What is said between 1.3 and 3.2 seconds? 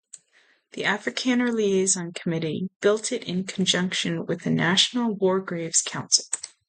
Liaison Committee built